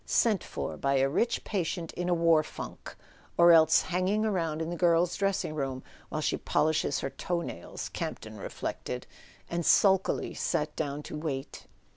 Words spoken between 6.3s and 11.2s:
polishes her toe nails," Campton reflected; and sulkily sat down to